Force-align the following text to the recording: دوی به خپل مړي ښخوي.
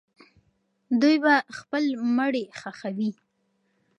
دوی 1.01 1.15
به 1.23 1.33
خپل 1.57 1.83
مړي 2.17 2.43
ښخوي. 2.59 3.11